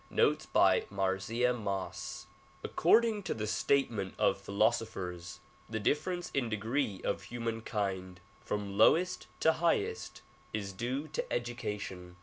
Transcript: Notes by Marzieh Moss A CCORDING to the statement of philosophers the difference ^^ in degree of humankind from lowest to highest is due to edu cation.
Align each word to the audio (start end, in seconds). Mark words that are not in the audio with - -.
Notes 0.09 0.47
by 0.47 0.87
Marzieh 0.91 1.53
Moss 1.55 2.25
A 2.63 2.67
CCORDING 2.67 3.21
to 3.25 3.35
the 3.35 3.45
statement 3.45 4.15
of 4.17 4.41
philosophers 4.41 5.41
the 5.69 5.79
difference 5.79 6.31
^^ 6.31 6.35
in 6.35 6.49
degree 6.49 7.01
of 7.03 7.21
humankind 7.25 8.19
from 8.43 8.79
lowest 8.79 9.27
to 9.41 9.53
highest 9.53 10.23
is 10.53 10.73
due 10.73 11.07
to 11.09 11.21
edu 11.29 11.55
cation. 11.55 12.15